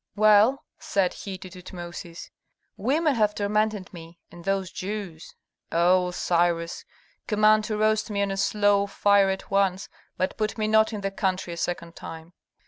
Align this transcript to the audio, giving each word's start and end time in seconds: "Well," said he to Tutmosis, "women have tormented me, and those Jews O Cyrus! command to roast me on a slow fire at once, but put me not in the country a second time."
"Well," 0.15 0.63
said 0.79 1.13
he 1.13 1.37
to 1.37 1.47
Tutmosis, 1.47 2.31
"women 2.75 3.13
have 3.13 3.35
tormented 3.35 3.93
me, 3.93 4.17
and 4.31 4.43
those 4.43 4.71
Jews 4.71 5.35
O 5.71 6.09
Cyrus! 6.09 6.85
command 7.27 7.65
to 7.65 7.77
roast 7.77 8.09
me 8.09 8.23
on 8.23 8.31
a 8.31 8.35
slow 8.37 8.87
fire 8.87 9.29
at 9.29 9.51
once, 9.51 9.89
but 10.17 10.37
put 10.37 10.57
me 10.57 10.67
not 10.67 10.91
in 10.91 11.01
the 11.01 11.11
country 11.11 11.53
a 11.53 11.55
second 11.57 11.95
time." 11.95 12.33